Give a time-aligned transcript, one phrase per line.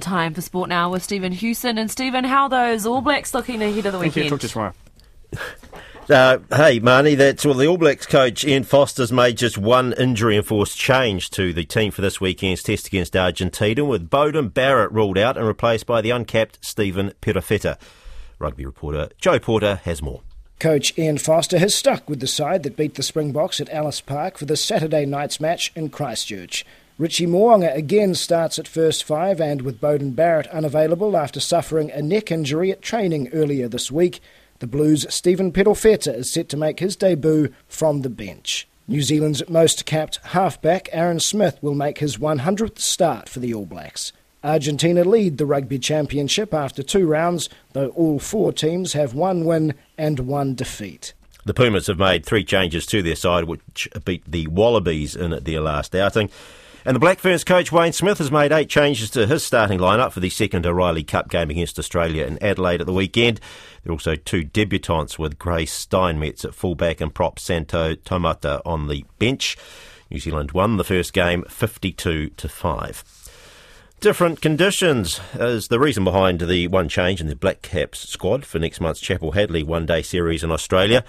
[0.00, 1.78] Time for sport now with Stephen Hewson.
[1.78, 4.22] And Stephen, how are those All Blacks looking ahead of the Thank you.
[4.22, 4.28] weekend?
[4.30, 4.74] Talk to you tomorrow.
[6.10, 7.54] Uh, hey, Marnie, that's well.
[7.54, 12.02] The All Blacks coach Ian Foster's made just one injury-enforced change to the team for
[12.02, 16.58] this weekend's test against Argentina, with Beauden Barrett ruled out and replaced by the uncapped
[16.60, 17.78] Stephen Perofeta.
[18.40, 20.22] Rugby reporter Joe Porter has more.
[20.58, 24.38] Coach Ian Foster has stuck with the side that beat the Springboks at Ellis Park
[24.38, 26.64] for the Saturday night's match in Christchurch.
[26.98, 32.02] Richie Mo'unga again starts at first five, and with Beauden Barrett unavailable after suffering a
[32.02, 34.20] neck injury at training earlier this week,
[34.58, 38.68] the Blues' Stephen Perofeta is set to make his debut from the bench.
[38.86, 43.64] New Zealand's most capped halfback Aaron Smith will make his 100th start for the All
[43.64, 44.12] Blacks.
[44.44, 49.74] Argentina lead the Rugby Championship after two rounds, though all four teams have one win
[49.96, 51.14] and one defeat.
[51.46, 55.60] The Pumas have made three changes to their side, which beat the Wallabies in their
[55.60, 56.28] last outing.
[56.84, 60.10] And the Black Ferns coach Wayne Smith has made eight changes to his starting lineup
[60.10, 63.40] for the second O'Reilly Cup game against Australia in Adelaide at the weekend.
[63.82, 68.88] There are also two debutants with Grace Steinmetz at fullback and prop Santo Taumata on
[68.88, 69.56] the bench.
[70.10, 73.21] New Zealand won the first game 52 to 5.
[74.02, 78.58] Different conditions is the reason behind the one change in the Black Caps squad for
[78.58, 81.04] next month's Chappell Hadlee one day series in Australia.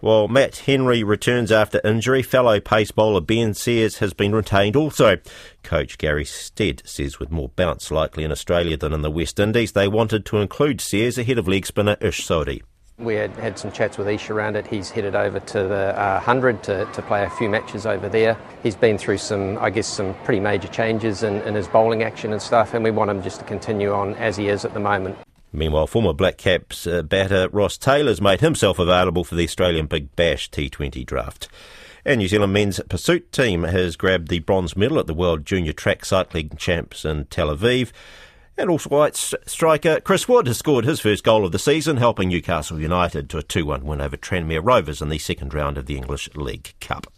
[0.00, 5.16] While Matt Henry returns after injury, fellow pace bowler Ben Sears has been retained also.
[5.62, 9.72] Coach Gary Stead says with more bounce likely in Australia than in the West Indies,
[9.72, 12.60] they wanted to include Sears ahead of leg spinner Ish Sodhi.
[12.96, 14.68] We had had some chats with Ish around it.
[14.68, 18.38] He's headed over to the uh, 100 to, to play a few matches over there.
[18.62, 22.32] He's been through some, I guess, some pretty major changes in, in his bowling action
[22.32, 24.80] and stuff, and we want him just to continue on as he is at the
[24.80, 25.18] moment.
[25.52, 30.14] Meanwhile, former Black Caps uh, batter Ross Taylor's made himself available for the Australian Big
[30.14, 31.48] Bash T20 draft.
[32.04, 35.72] And New Zealand men's pursuit team has grabbed the bronze medal at the World Junior
[35.72, 37.92] Track Cycling Champs in Tel Aviv.
[38.56, 42.28] And also white striker Chris Wood has scored his first goal of the season, helping
[42.28, 45.96] Newcastle United to a 2-1 win over Tranmere Rovers in the second round of the
[45.96, 47.08] English League Cup.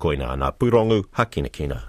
[0.00, 1.88] Koina na purongu hakinakina.